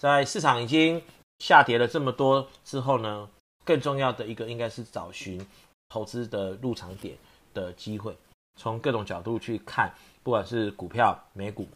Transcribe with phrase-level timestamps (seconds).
[0.00, 1.02] 在市场已经
[1.40, 3.28] 下跌了这么多之后呢，
[3.66, 5.46] 更重要的一个应该是找寻
[5.90, 7.14] 投资的入场点
[7.52, 8.16] 的机会，
[8.58, 9.92] 从各种角度去看，
[10.22, 11.68] 不管是股票、美股、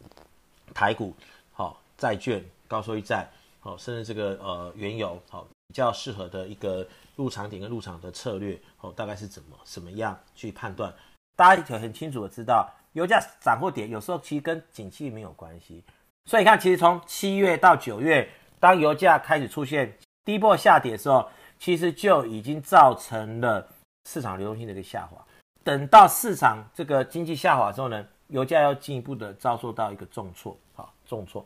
[0.73, 1.13] 台股，
[1.53, 3.29] 好、哦，债券、高收益债，
[3.59, 10.91] 好、甚至这个呃原油，好、比较适合的一个入场点跟入场的策略，哦，大概是怎么什么样去判断？
[11.35, 15.83] 大家很很清楚的知道，油价涨或跌，有时候其实跟景气没有关系。
[16.29, 18.27] 所以你看，其实从七月到九月，
[18.59, 21.29] 当油价开始出现低波下跌的时候，
[21.59, 23.67] 其实就已经造成了
[24.09, 25.23] 市场流动性的一个下滑。
[25.63, 31.45] 等到市场这个经济下滑之后呢，油价要进一步的遭受到一个重挫，好，重挫。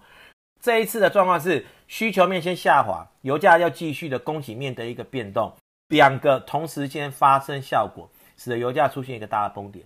[0.62, 5.54] 这一次的状况是需求面先下滑，油价要继续的供给面的一个变动，
[5.90, 9.86] 两个同时间发生效果，使得油价出现一个大的崩点。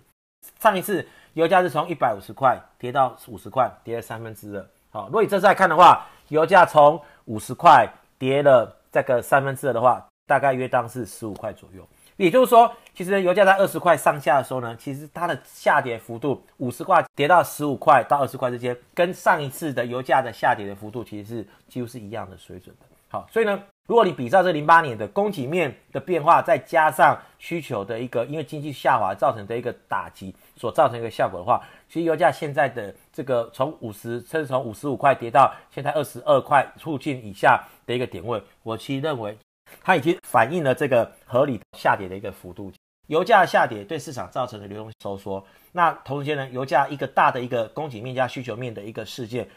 [0.60, 4.66] 上一次油价是从一百五十块跌到五十块，跌了三分之二。
[4.94, 7.84] 好，如果你这次来看的话，油价从五十块
[8.16, 11.84] 跌了这个三分之二的话，大概约当是十五块左右。
[12.16, 22.86] 也就是说，其实油价在二十块上下的时候呢，其实它的下跌幅度五十块跌到十五块到二十块之间，跟上一次的油价的下跌的幅度其实是几乎是一样的水准的。
[23.08, 39.38] 好，所以呢，如果你比照这零八年的供给面的变化，再加上需求的一个因为经济下滑造成的一个打击所造成一个效果的话，其实油价现在的这个从五十甚至从五十五块跌到现在二十二块附近以下的一个点位，我其实认为
[39.80, 42.72] 它已经反映了这个合理的下跌的一个幅度。
[43.06, 49.48] 油价下跌对市场造成的流动收缩，那同时间呢，油价一个大的一个供给面加需求面的一个事件，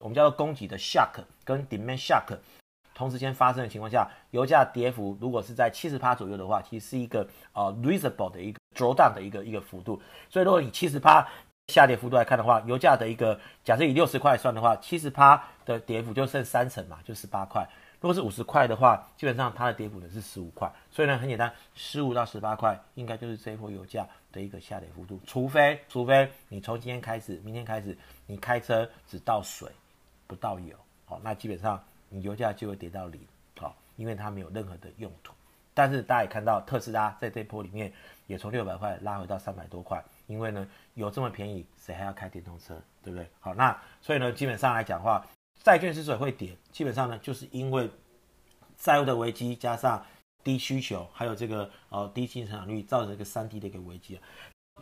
[0.00, 2.36] 我们叫做供给的 shock 跟 demand shock。
[2.94, 10.00] 同时间发生的情况下，油价跌幅如果是在七十趴左右的话，其实是一个呃 reasonable 的一个足当的一个一个幅度。
[10.30, 11.26] 所以如果你七十趴
[11.68, 17.66] 下跌幅度来看的话，油价的一个假设以六十块算的话，七十趴的跌幅就剩三成嘛，就十八块。
[18.00, 20.70] 如果是五十块的话，基本上它的跌幅呢是十五块。
[20.90, 25.18] 所以呢，很简单，十五到十八块应该就是这一波油价的一个下跌幅度。
[25.26, 29.70] 除非除非你从今天开始，明天开始，你开车只倒水
[30.26, 30.76] 不倒油，
[31.06, 31.82] 好，那基本上。
[32.10, 33.20] 你油价就会跌到零，
[33.58, 35.32] 好，因为它没有任何的用途。
[35.72, 37.92] 但是大家也看到特斯拉在这波里面
[38.28, 43.28] 也从六百块拉回到三百多块，因为呢油这么便宜，谁还要开电动车，对不对？
[43.40, 45.24] 好，那所以呢基本上来讲的话，
[45.62, 47.90] 债券之所以会跌，基本上呢就是因为
[48.76, 50.04] 债务的危机加上
[50.42, 54.18] 低需求，还有这个呃低经济成长率造成一个三低的一个危机。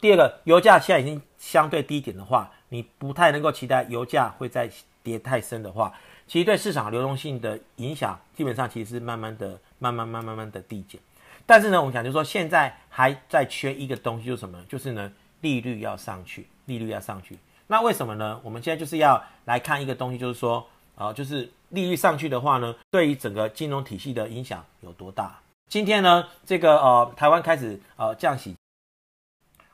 [0.01, 4.69] 第二个，油价现在已经相对低点的话，你不太能够期待油价会再
[5.03, 5.93] 跌太深的话。
[6.27, 10.99] 其实对市场流动性的影响，基本上其实是慢慢的、慢慢、慢、慢慢的递减。
[11.45, 14.65] 但是呢，我们讲就说，现在还在缺一个东西，就是什么？
[14.67, 17.37] 就是呢，利率要上去，利率要上去。
[17.67, 18.41] 那为什么呢？
[18.43, 20.67] 我们现在就是要来看一个东西，就是说，
[20.97, 25.39] 啊、呃，就是利率上去的话呢，对于整个金融体系的影响有多大？
[25.69, 28.57] 今天呢，这个呃，台湾开始呃降息，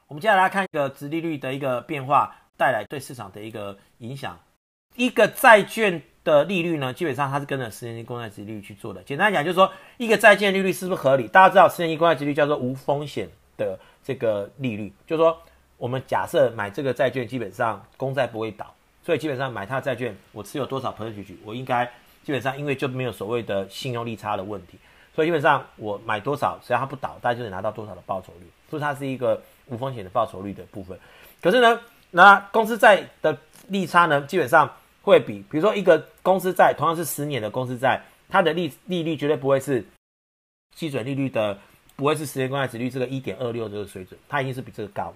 [0.08, 4.36] 我们接下来来看一个殖利率的一个变化带来对市场的一个影响，
[4.96, 6.02] 一个债券。
[6.24, 9.02] 的利率呢，基本上它是跟着十年期公债殖利率去做的。
[9.02, 11.26] 简单讲，就是说一个债券利率是不是合理？
[11.26, 15.40] 大家知道十年期公债殖利率叫做无风险的这个利率，就是说
[15.78, 21.86] 我们假设买这个债券，基本上公债不会倒，所以基本上买它债券，我持有多少 percentage，我应该
[22.22, 24.78] 基本上因为就没有所谓的信用利差的问题，
[25.14, 30.98] 所以基本上我买多少，只要它不倒，大家就能拿到多少的报酬率，所以它是一个无风险的报酬率的部分。
[31.40, 31.80] 可是呢，
[32.10, 33.38] 那公司债的
[33.68, 34.70] 利差呢，基本上。
[35.00, 39.82] 会比，比如说一个公司债，同样是十年的公司债，它的利利率绝对不会是
[40.74, 41.58] 基准利率的，
[41.96, 45.14] 不会是十年公债值率这个一点二六这个水准，它一定是比这个高。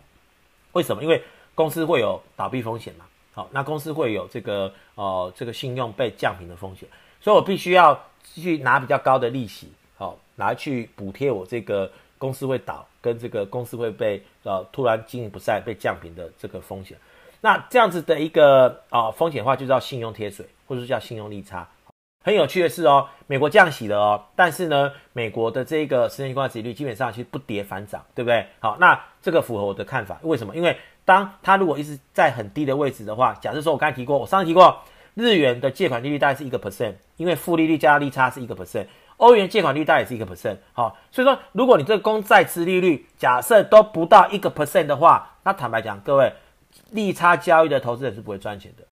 [0.73, 1.03] 为什么？
[1.03, 1.23] 因为
[1.55, 3.05] 公司会有倒闭风险嘛。
[3.35, 6.87] 好，那公司会有这个呃这个信用被降评的风险，
[7.19, 7.99] 所以我必须要
[8.35, 16.99] 去拿比较高的利息，好，拿去补贴我这个公司会倒跟这个公司会被呃突然经营不善被降评的这个风险。
[17.41, 21.67] 那这样子的一个啊、风险的话，就叫信用贴水，或者叫信用利差。
[22.23, 28.47] 很有趣的是哦，美国降息了哦，但是呢，美国的这个十年期公债利率基本上其实不跌反涨，对不对？
[28.61, 30.19] 好，那这个符合我的看法。
[30.23, 30.55] 为什么？
[30.55, 34.81] 因为当它如果一直在很低的位置的话，假设说我刚才提过，我上次提过，
[35.15, 38.87] 日元的借款利率大概是一个 percent，因为负利率加利差是一个 percent，
[39.17, 40.59] 欧元借款利率大概也是一个 percent。
[40.73, 46.33] 好，所以说如果你这个公债殖利率假设都不到一个 percent 的话，那坦白讲，各位。
[46.93, 48.85] 利差交易的投资人是不会赚钱的，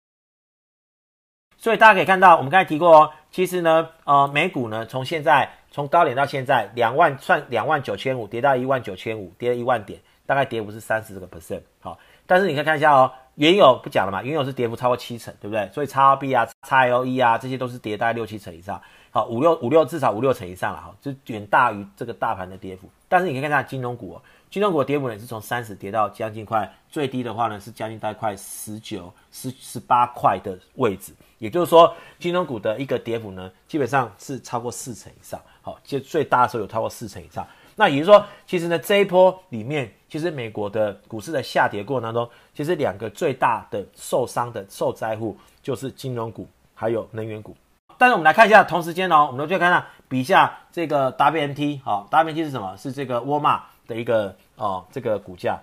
[1.61, 11.61] 所以大家可以看到，我们刚才提过哦，其实呢，呃，美股呢，从现在从高点到现在两万算两万九千五，跌到一万九千五，跌了一万点，大概跌幅是三十个 percent。
[11.81, 15.71] 好，但是你可以看一下哦，原油不讲了嘛，原油是跌幅超过七成，对不对？
[15.73, 18.81] 所以 XRB 啊、XLE 啊这些都是跌大概六七成以上，
[19.11, 22.91] 好，五六五六至少五六成以上了哈，就远大于这个大盘的跌幅。
[23.09, 37.47] 但是你可以看一下金融股哦，金融股跌幅呢是从三十跌到将近快最低的话呢是将近大概快十九、十十八块的位置，也就是说金融股的一个跌幅呢基本上是超过四成以上，好，其实最大的时候有超过四成以上。
[37.81, 47.57] 那也就是说，其实呢，这一波里面，其实美国的股市的下跌过程当中，其实两个最大的受伤的受灾户就是金融股还有能源股。
[47.97, 52.77] 但是我们来看一下，同时间哦，我们就看到比一下这个 WMT，好，WMT 是什么？
[52.77, 55.59] 是这个沃尔玛的一个哦，这个股价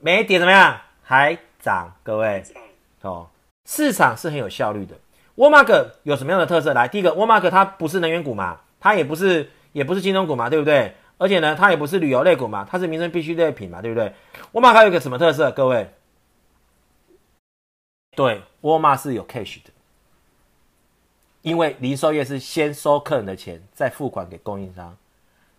[0.00, 0.80] 没跌怎么样？
[1.02, 2.42] 还涨，各位
[3.02, 3.26] 哦，
[3.68, 4.96] 市场是很有效率的。
[5.34, 5.70] 沃尔玛
[6.04, 6.72] 有什么样的特色？
[6.72, 9.50] 来，第一个，沃尔玛它不是能源股嘛，它也不是。
[9.74, 10.94] 也不是金融股嘛，对不对？
[11.18, 14.12] 而且呢，它也不是旅游类股嘛，它是民生必需类品嘛，对不对？
[14.52, 15.50] 沃尔玛还有一个什么特色？
[15.50, 15.90] 各位，
[18.16, 19.70] 对，沃尔玛是有 cash 的，
[21.42, 24.96] 因为零售业是先收客人的钱，再付款给供应商，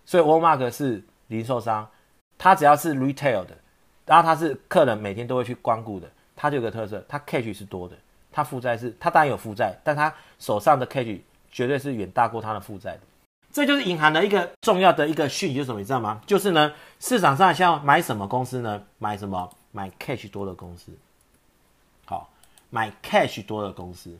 [0.06, 1.90] 所以沃尔玛是零售商，
[2.38, 3.58] 它只要是 retail 的，
[4.06, 7.96] 然后它是客人每天都会去光顾的，它就有个特色，它 cash 是多的，
[8.32, 11.20] 它负债是，它当然有负债，但它手上的 cash
[11.52, 13.00] 绝对是远大过它的负债的。
[13.56, 15.80] 这就是隐含的一个重要的一个讯息，就是什么？
[15.80, 16.20] 你知道吗？
[16.28, 18.84] 就是呢，市场上像买什么公司呢？
[18.98, 19.50] 买什么？
[19.72, 20.92] 买 cash 多的公司。
[22.04, 22.30] 好，
[22.70, 24.14] 买 cash 多的公司。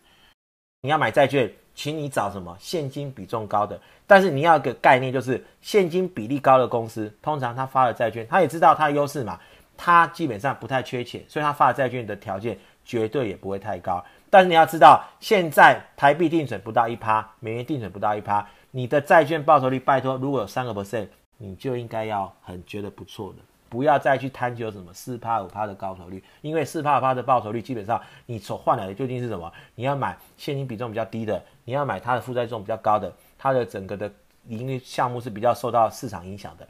[0.84, 2.56] 你要买债券，请你找什么？
[2.62, 3.78] 现金比重高的。
[4.08, 9.38] 但是你要有个概念，就是现金比例高的公司，通常他发的债券，他也知道他的优势嘛，
[9.76, 14.02] 他基本上不太缺钱，所以他发的债券的条件绝对也不会太高。
[14.30, 18.48] 但是你要知道，现在台币定存不到一趴，美元定存不到一趴。
[18.76, 21.08] 你的债券报酬率，拜托，如果有三个 percent，
[21.38, 23.40] 你就应该要很觉得不错的，
[23.70, 29.50] 不要再去贪求什么四趴五趴的高酬率，因为四趴五趴的报酬率，基本上你所换来的究竟是什么？
[29.76, 34.12] 你要买现金比重比较低的，你要买它的负债重比较高的，它的整个的
[34.50, 36.68] 盈利项目是比较受到市场影响的，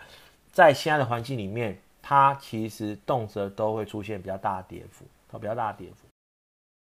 [0.51, 6.05] 在现在的环境里面，它其实动辄都会出现比较大的跌幅，它比较大的跌幅，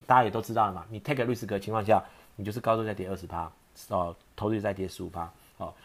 [0.06, 2.04] 大家也都知道了嘛，你 take a risk 的情况下，
[2.36, 3.50] 你就是高度在跌二十趴。
[3.90, 5.32] 哦，投资再跌十五趴。
[5.58, 5.76] 好，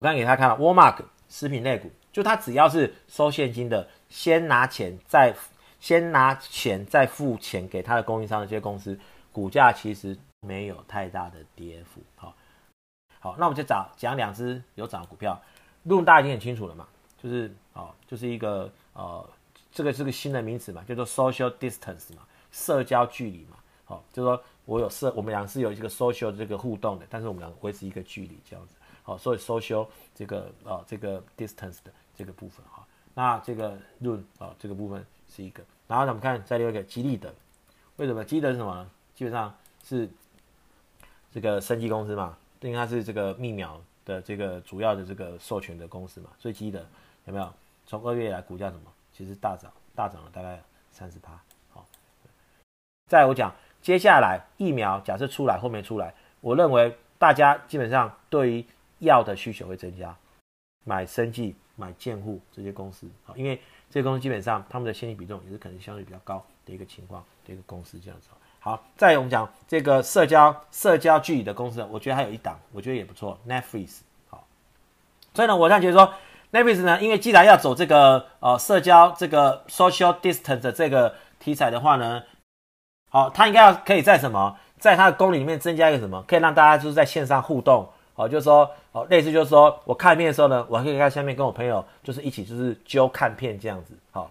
[0.00, 0.96] 我刚给他看了沃尔玛
[1.28, 5.34] 食品类股，就他只要是收现金的，先拿钱再
[5.80, 8.98] 先拿钱再付钱给他的供应商的这些公司，
[9.32, 12.00] 股价其实没有太大的跌幅。
[12.16, 12.34] 好，
[13.20, 15.40] 好，那我们就找讲两只有涨的股票，
[15.84, 16.86] 路大家已经很清楚了嘛，
[17.22, 19.28] 就是哦，就是一个呃，
[19.70, 23.56] 这个是个新的名词嘛，叫做 social distance 嘛，社交距离嘛。
[23.84, 24.42] 好，就是说。
[24.68, 28.74] 我有设，我们俩是有一个 social 这个互动的，但是我们俩维持一个距离这样子。
[29.02, 35.02] 好，所以 social 这个啊、哦、这个 distance 的这个部分哈，那这个论啊、哦、这个部分
[35.34, 35.64] 是一个。
[35.86, 37.34] 然后咱，们看再另外一个吉利的，
[37.96, 38.86] 为什么吉利的是什么？
[39.14, 40.06] 基本上是
[41.32, 46.86] 这个生技公司嘛，因为它是这个疫苗的这个主要的这个授权的公司嘛，所以吉利的
[47.24, 47.50] 有没有？
[47.86, 48.92] 从二月以来股价什么？
[49.14, 50.62] 其实大涨，大涨了大概
[50.92, 51.32] 三十趴。
[51.70, 51.86] 好，
[53.06, 53.50] 再我讲。
[53.80, 58.64] 接下来疫苗假设出来或没出来，我认为大家基本上对于
[58.98, 60.14] 药的需求会增加，
[60.84, 63.56] 买生技、买健护这些公司，好，因为
[63.88, 68.28] 这些公司基本上他们的现金比重也是可能相对比较高的一个情况的一个公司这样子。
[68.60, 74.00] 好，再我们讲这个社交社交距离的公司，我觉得还有一档，我觉得也不错，Netflix。
[74.28, 74.46] 好，
[75.32, 76.12] 所以呢，我这样觉得说
[76.52, 82.22] Netflix 呢，因为既然要走这个呃社交这个 social distance 的这个题材的话呢。
[83.10, 94.30] 好，它应该要可以在什么，在它的公里面增加一个什么，可以让大家就是在线上互动，哦，就是说，哦，类似就是说我看片的时候呢，我还可以在下面跟我朋友就是一起就是揪看片这样子，好，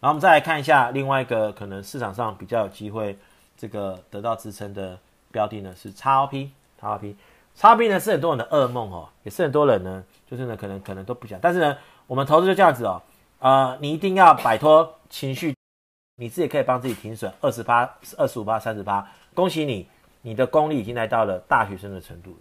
[0.00, 3.16] 然后我们再来看一下另外一个可能市场上比较有机会
[3.56, 4.98] 这个得到支撑的
[5.30, 11.76] 标的呢是 XRP，XRP，XRP 呢是很多人的噩梦哦，也是很多人呢就是呢可能可能都不想，但是呢
[12.08, 13.00] 我们投资就这样子哦，
[13.38, 15.54] 呃，你一定要摆脱情绪。
[16.20, 19.88] 你自己可以帮自己停损二十八、二十五八、三十八，恭喜你，
[20.20, 22.36] 你的功力已经来到了大学生的程度了。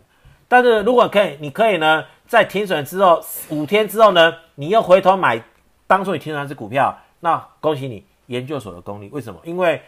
[0.49, 5.41] 但是如果可以，你可以呢，在停损之后五天之后呢，你又回头买
[5.87, 9.07] 当初你停损那只股票，那恭喜你研究所的功力。
[9.13, 9.39] 为什么？
[9.45, 9.81] 因为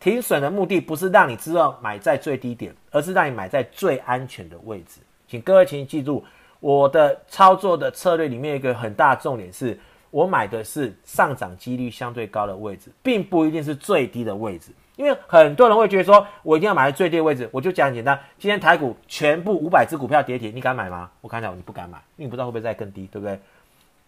[0.00, 5.00] 停损的目的不是让你知道买在最低点，而是让你买在最安全的位置。
[5.28, 6.24] 请各位请记住，
[6.58, 9.78] 我的操作的策略里面一个很大重点是。
[10.16, 17.46] 我买的是上涨几率相对高的位置，并不一定是最低的位置，因为很多人会觉得说，我一定要买在最低的位置。
[17.52, 21.10] 我就讲很简单，今天台股全部五百只股票跌停，你敢买吗？
[21.20, 23.38] 我看到，你不敢买，因为你不知道会不会再更低，对不对？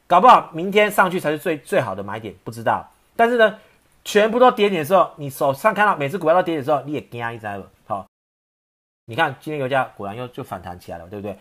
[0.07, 2.91] 搞不好明天上去才是最最好的买点，不知道。
[3.15, 3.59] 但是呢，
[4.03, 7.71] 全部都跌点的时候，你手上看到每只股票都跌的时候，你也惊一灾了。
[7.87, 8.07] 好，
[9.05, 11.37] 你看今天油价果然又就反弹起来了，对不对？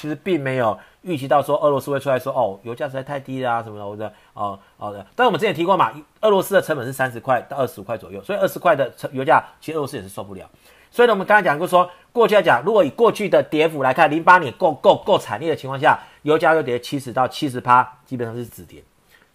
[0.00, 5.06] 其实并没有预期到说俄罗斯会出来说哦，油价实在太低了啊什么的，或者哦哦的。
[5.14, 5.92] 但我们之前提过嘛，
[6.22, 10.48] 俄罗斯的成本是三十块到二十五块左右，所以二十块的成油价，其实俄罗斯也是受不了。
[10.90, 18.82] 所以呢，我们刚才讲过说，过去来讲，如果以过去的跌幅来看，零八年够够够惨烈的情况下，油价又跌七十到七十趴，基本上是止跌，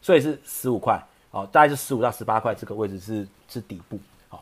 [0.01, 3.99] 所以是十五块哦，大概是十五到十八块这个位置是是底部。
[4.29, 4.41] 好、哦，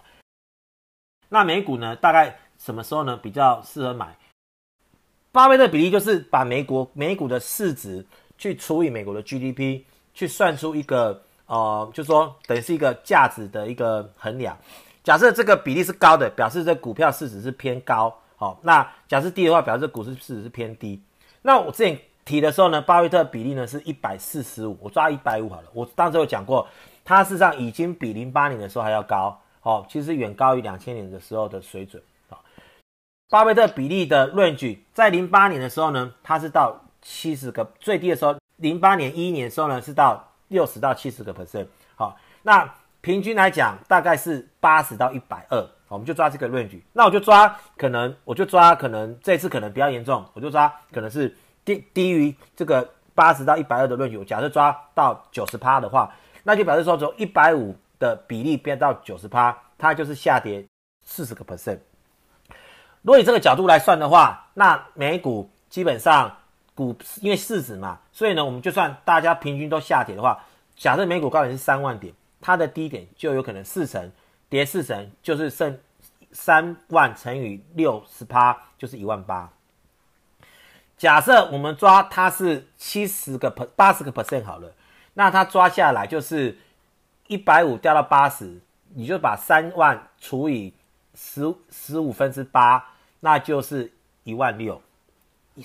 [1.27, 4.15] 那美股呢，大概什么时候呢比较适合买？
[5.34, 8.06] 巴菲特比例就是把美国美股的市值
[8.38, 9.82] 去除以美国的 GDP，
[10.13, 14.56] 去算出一个呃，就是说等于是一个价值的一个衡量。
[15.04, 21.02] 假设这个比例是高的，表示这股票市值是偏高，好，那假设低的话，表示股市市值是偏低。
[21.42, 25.68] 那我之前提的时候呢，巴菲特比例呢是一百四十五，我抓一百五好了。
[25.74, 26.68] 我当时有讲过，
[27.04, 32.00] 它事实上已经比零八年的时候还要高，哦，其实远高于两千年的时候的水准。
[33.34, 41.66] 巴菲特比例的 range 在零八年的时候呢，它是到七十个，最低的时候，零八年一一年的时候呢是到六十到七十个 percent。
[41.96, 42.72] 好，那。
[43.02, 46.80] 平均来讲，大概是八十到一百二，我们就抓这个 range。
[46.94, 51.36] 那我就抓可能，我就抓可能这次可能比较严重，我就抓可能是
[51.66, 54.24] 低低于这个八十到一百二的 range。
[54.24, 56.13] 假设抓到九十趴的话，
[56.44, 60.66] 那就表示说从一百五的比例变到九十趴，它就是下跌
[61.04, 61.80] 四十个 percent。
[63.03, 66.36] 如果以这个角度来算的话，那美股基本上
[66.74, 70.43] 股因为市值嘛，所以呢，我们就算大家平均都下跌的话，
[70.75, 72.12] 假设美股高点是三万点。
[72.45, 74.12] 它的低点就有可能四成
[74.50, 75.79] 跌四成，就是剩
[76.33, 79.50] 三万乘以六十趴，就是一万八。
[80.98, 84.69] 假设我们抓它是七十个 per 八十个 percent 好了，
[85.13, 86.57] 那它抓下来就是
[87.27, 88.60] 一百五掉到八十，
[88.93, 90.74] 你就把三万除以
[91.15, 92.86] 十十五分之八，
[93.24, 93.94] 那就是
[94.25, 94.82] 一万六。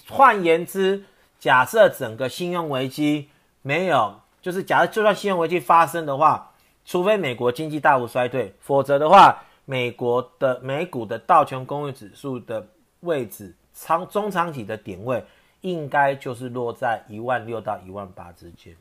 [0.08, 1.02] 换言之，
[1.40, 3.28] 假设整个信用危机
[3.62, 6.52] 没有，就是假设就算信用危机发生的话。
[6.90, 12.66] 除非美国经济大幅衰退，否则的话，美国的美股的道琼工业指数的
[13.00, 15.22] 位置长中长期的点位，
[15.60, 18.74] 应该就是落在一万六到一万八之间。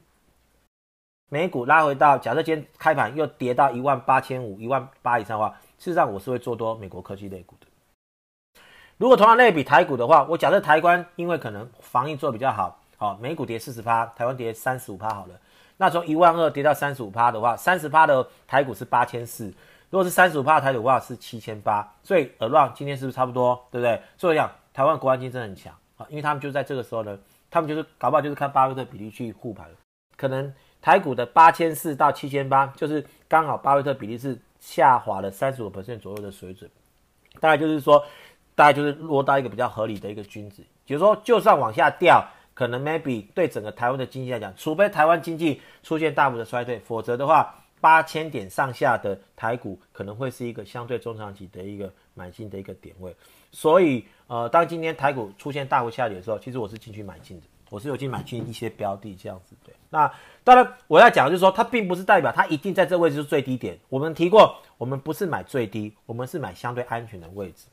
[1.27, 7.66] 美股拉回到，假设今天开盘又跌到一万八千五、一万八以上的话，事实上我是会做多美国科技类股的。
[8.97, 15.35] 如果同样类比台股的话，我假设台湾因为可能防疫做得比较好，好，美股跌四十趴，台湾跌三十五趴好了。
[15.77, 19.45] 那从一万二跌到三十五趴的话，三十趴的台股是八千四，
[19.91, 24.01] 如果是三十五趴台股的话是七千八，所以 around 今天是不是差不多，对不对？
[24.17, 27.15] 所以讲台湾国安金真的很强啊，因为他们就在这个时候呢，
[27.51, 29.67] 他们就是搞不好就是看巴菲特比例去护盘，
[30.15, 30.51] 可能
[30.81, 36.67] 台股的八千四到七千八，就是刚好巴菲特比例是下滑了三十五 percent 左右的水准，
[37.39, 38.03] 大概就是说，
[38.57, 42.27] 大概就是落到一个比较合理的一个均值，比如说就算往下掉。
[42.57, 53.15] 可能 maybe 对整个台湾的经济来讲，除非台湾经济出现大幅的衰退，否则的话，八千点上下的台股可能会是一个相对中长期的一个买进的一个点位。
[53.51, 59.55] 所以，呃，当今天台股出现大幅下跌的时候，其实我是进去买进的，我是有进买进一些标的这样子。
[59.63, 60.11] 对，那
[60.43, 63.77] 当然我要讲的就是说，它并不是代表它一定在这位置是最低点。
[63.87, 67.67] 我们提过，我们不是买最低，我们是买相对安全的位置。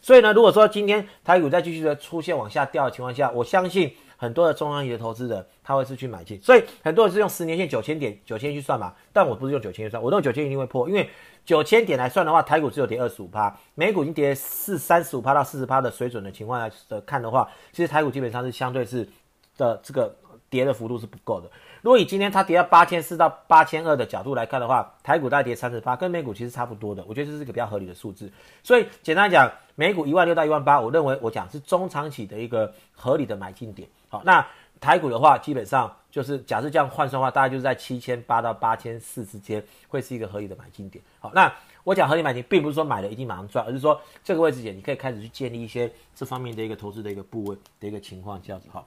[0.00, 3.94] 所以呢，如果说今天台股再继续的出现往下掉的情况下，我相信。
[4.20, 11.08] 很多的中长期的投资者，他会是去买进，所以很多人是用十年线九千点、九千去算嘛，但我不是用九千去算，我用九千一定会破，因为
[11.44, 19.08] 九千点来算的话，台股只有跌二十五趴，美股已经跌四三十五趴到四十趴的水准的情况下的看的话，其实台股基本上是相对是
[19.56, 20.12] 的这个
[20.50, 21.50] 跌的幅度是不够的。
[21.82, 28.30] 如果以今天它跌到八千四到八千二的角度来看的话，台股大概跌三十八，跟美股其实差不多的，我觉得这是一个比较合理的数字。
[28.62, 33.88] 所以简单讲，美股一万六到一万八，我认为我讲是中长期的一个合理的买进点。
[34.08, 34.44] 好，那
[34.80, 41.02] 台股的话，基本上就是假设这样换算的话，大概就是在七千八到八千四之间，会是一个合理的买进点。
[41.20, 41.52] 好，那
[41.84, 48.68] 我讲合理买进，并不是说买了一定马上赚，而是说这个位置点你可以开始去建立一些这方面的一个投资的一个部位的一个情况，这样子。
[48.72, 48.86] 好，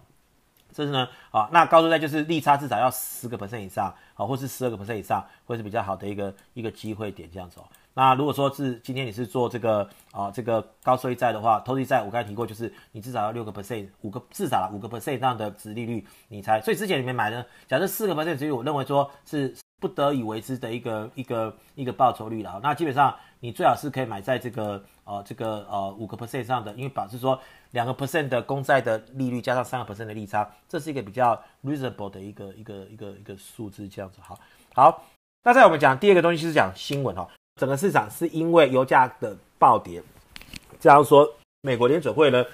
[0.73, 7.63] 这是呢，啊，那高出在就是利差至少要十个 percent 以上，啊，或是十二个 percent 以上，会是比较好的一个一个机会点，这样子哦。
[7.93, 16.61] 那如果说是今天你是做这个啊这个高收益债的话，投资债我刚才提过，就是你至少要六个 percent，五个至少五个 percent 以上的殖利率，你才。
[16.61, 22.61] 所以之前里面买的，假设四个 percent，所以我认为说是不得已为之的一个一个一个报酬率了。
[22.63, 23.13] 那基本上
[23.43, 27.37] 你最好是可以买在这个呃这个呃五个 percent 上的，因为表示说
[27.71, 31.33] 两个 percent 的公债的利率加上三个 percent 的利差，这是一个比较
[31.63, 34.39] reasonable 的一个一个一个一个数字，这样子好。
[34.75, 35.03] 好，
[35.43, 40.03] 那在我们讲第二个东西是讲新闻哈，整个市场是因为油价的暴跌，
[40.79, 41.27] 这样说
[41.61, 42.45] 美国联准会呢，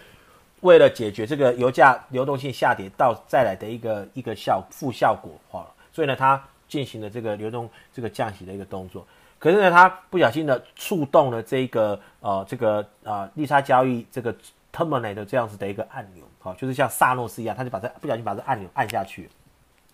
[0.62, 9.06] 为了解决这个油价流动性下跌到再来的一个一个效负效果哈，所以呢，它进行了这个流动这个降息的一个动作。
[9.40, 14.36] 可是呢，它不小心的触动了这个呃这个呃利差交易这个
[14.74, 19.30] terminate 的这样子的一个按钮，好，就是像萨诺斯一样，他就把这不小心把这按钮按下去。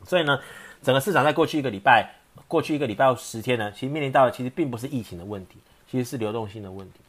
[0.06, 0.40] 所以呢，
[0.82, 2.10] 整个市场在过去一个礼拜，
[2.48, 5.58] 过去一个礼拜十天呢，其实面临到的其实并不是疫情的问题，
[5.90, 7.00] 其实是流动性的问题。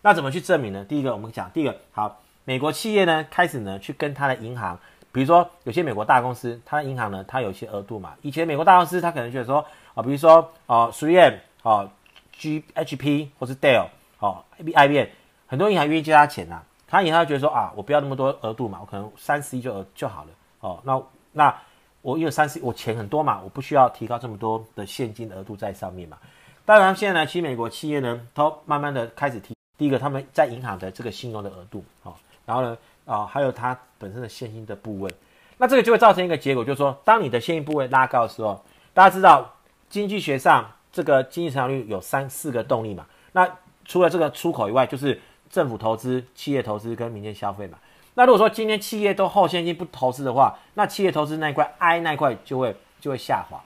[0.00, 0.84] 那怎么去证明呢？
[0.84, 4.78] 第一个，我们讲第一个，好，美国企业呢开始呢去跟他的银行，
[5.12, 11.34] 比如说有些美国大公司，它的银行呢它有一些额度嘛，以前美国大公司它可能觉得说啊，比如说啊，3M。
[11.62, 11.88] 哦
[12.36, 13.86] ，G H P 或是 Dell，
[14.18, 15.08] 哦，I B I B，
[15.46, 16.64] 很多银行愿意借他钱呐、啊。
[16.88, 20.30] 他银行觉得说啊，我不要那么多额度嘛，我可能三十亿就就好了。
[20.60, 21.02] 哦，那
[21.32, 21.62] 那
[22.02, 26.18] 我因为三十亿，我钱很多嘛，我不需要提高这么多的现金额度在上面嘛。
[26.66, 32.12] 当然，现在呢，其实美国企业呢，都慢慢的开始提，第一个他们在银行的这个信用的额度，哦，
[32.44, 32.76] 然后呢，
[33.06, 35.10] 啊、哦，还有它本身的现金的部位，
[35.56, 39.50] 那这个就会造成一个结果，就是说，当你的现金部位拉高的时候，大家知道
[39.88, 40.70] 经济学上。
[40.92, 43.48] 这个经济成长率有三四个动力嘛，那
[43.86, 45.18] 除了这个出口以外，就是
[45.50, 47.78] 政府投资、企业投资跟民间消费嘛。
[48.14, 53.58] 那如果说今天企业都后现金不投资的话，那企业投资那一块 I 那一块就会就会下滑。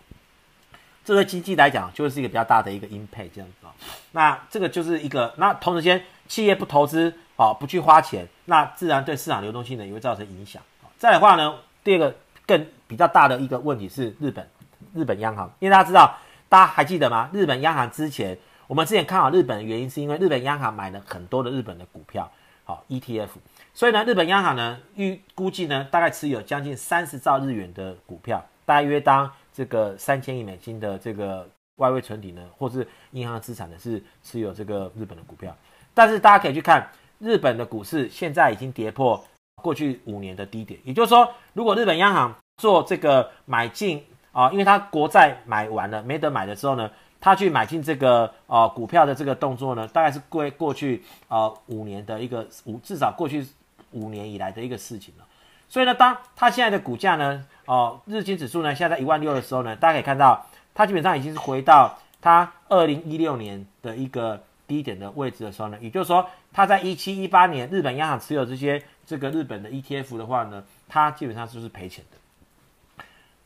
[1.04, 3.74] 这对经济来讲就是一个比较大的一个 impact 啊。
[4.12, 10.62] 那这个就是一个，那同时间企业不投资啊，不去花钱，那自然对市场流动性呢也会造成影响。
[10.96, 12.14] 再来的话呢，第二个
[12.46, 14.48] 更比较大的一个问题是日本
[14.94, 16.16] 日本央行，因为大家知道。
[16.48, 17.28] 大家还记得吗？
[17.32, 18.38] 日本央行之前，
[18.68, 22.30] 我们之前看好日本的原因，是因为日本央行买了很多的日本的股票，
[22.64, 23.28] 好 ETF，
[23.74, 35.54] 所以呢，日本央行呢预估计呢，大概持有将近三十兆日元的股票，大约当这个三千亿美金的这个外汇存底呢，或是银行资产呢，是持有这个日本的股票。
[35.94, 39.22] 但是大家可以去看日本的股市，现在已经跌破
[39.62, 44.04] 过去五年的低点，也就是说，如果日本央行做这个买进。
[44.36, 53.46] 啊，因为他国债买完了，没得买的时候呢，他去买进这个呃股票的这个动作呢，大概是过过去呃五年的一个五至少过去
[53.92, 55.24] 五年以来的一个事情了。
[55.70, 60.44] 所以呢，当他现在的股价呢，哦、日经指数呢，现在在一万六的时候呢，大家可以看到，
[60.74, 72.18] 它基本上已经是回到它二零一六年的一个低点的位置的时候呢，也就是说，它在一七一八年日本央行持有这些这个日本的 ETF 的话呢，它基本上就是赔钱的。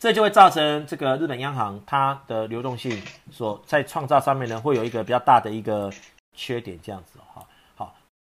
[0.00, 5.92] 这就会造成这个日本央行它的流动性所在创造上面呢，会有一个比较大的一个
[6.32, 7.46] 缺点，这样子哈。
[7.76, 7.94] 好，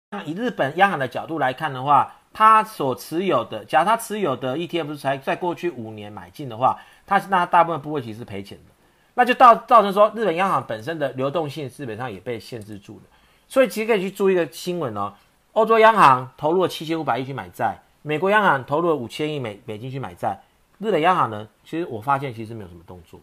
[0.09, 8.73] 那以日本央行的角度来看的话，它所持有的，假如它持有的 ETF 是才在过去五年买进的话，它是那大部分部位其实是赔钱的，
[9.13, 13.03] 那就造造成说日本央行本身的流动性基本上也被限制住了。
[13.47, 15.13] 所以其实可以去注意一个新闻哦，
[15.53, 20.41] 欧洲央行投入了七千五百亿去买债，美国央行投入了五千亿美美金去买债。
[20.79, 23.19] 日本央行呢，其实我发现其实没有什么动作，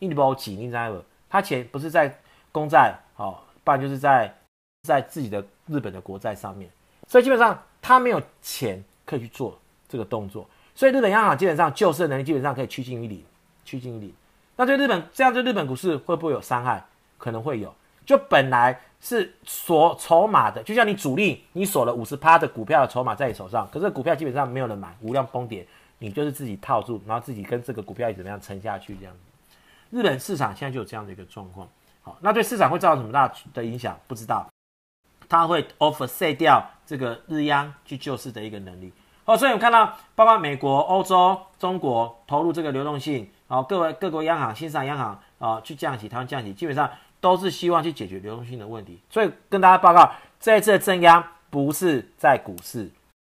[0.00, 1.02] 印度包挤，你知道不？
[1.28, 2.14] 他钱不是在
[2.50, 4.34] 公债，哦，不然就是在
[4.82, 6.70] 在自己的日本的国债上面，
[7.08, 13.24] 所以基本上他没有钱可以去做这个动作，所以日本央行基本上救市能力基本上可以趋近于零，
[13.64, 14.14] 趋近于零。
[14.56, 16.84] 那对日本这样对日本股市会不会有伤害？
[17.16, 17.74] 可能会有。
[18.04, 25.66] 就本来是锁筹码的，就像你主力你锁了五十趴的股票的筹码在你手上，可是股票基本上没有人买，无量崩跌。
[26.02, 29.20] 你就是自己套住，然后自己跟这个股票怎么样撑下去这样子。
[29.96, 31.68] 日本市场现在就有这样的一个状况，
[32.02, 33.96] 好，那对市场会造成什么大的影响？
[34.08, 34.50] 不知道，
[35.28, 38.92] 它会 offset 掉这个日央去救市的一个能力。
[39.24, 48.98] 好，所以我们看到，包括美国、欧洲、中国投入这个流动性，好，各位各国央行、新上央行啊去降息，他们降息，基本上都是希望去解决流动性的问题。
[49.08, 50.10] 所以跟大家报告，
[50.40, 52.90] 这一次的正央不是在股市，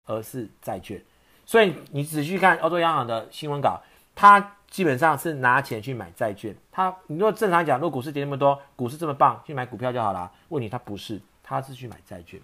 [0.06, 1.02] 而是债券。
[1.48, 3.82] 所以你仔细看欧洲央行的新闻稿，
[4.14, 6.54] 它基本上是拿钱去买债券。
[6.70, 10.30] 它，你如果正常讲，如果股市跌那么多，股市这么棒，去买股票就好了。
[10.50, 12.38] 问题它不是，它是去买债券。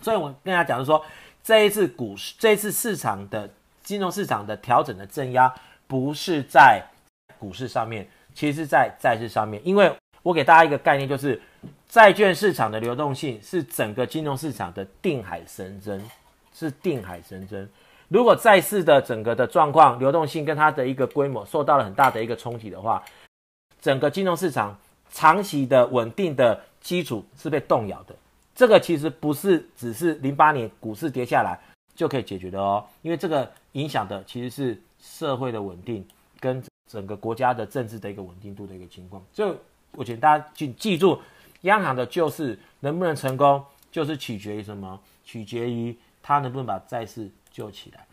[0.00, 1.04] 所以我跟大家讲的说，
[1.42, 3.50] 这一次股市，这一次市场的
[3.82, 5.52] 金融市场的调整的镇压，
[5.88, 6.80] 不是在
[7.36, 9.60] 股市上面，其实在债市上面。
[9.66, 11.42] 因为我给大家一个概念，就是
[11.88, 16.00] 债券市场的流动性是整个金融市场的定海神针，
[16.54, 17.68] 是定海神针。
[18.10, 23.00] 如果债市的整个的状况、流动性跟它的一个规模受到了很大的一个冲击的话，
[23.80, 24.76] 整个金融市场
[25.12, 28.16] 长期的稳定的基础是被动摇的。
[28.52, 31.56] 这个其实不是只是零八年股市跌下来
[31.94, 36.04] 就可以解决的哦，因为这个影响的其实是社会的稳定
[36.40, 39.24] 跟整个国家的政治的一个稳定度的一个情况。
[39.32, 39.54] 所以
[39.92, 41.16] 我请大家记记住，
[41.60, 45.00] 央行的救市能不能成功，就是取决于什么？
[45.24, 48.09] 取决于它能不能把债市救起来。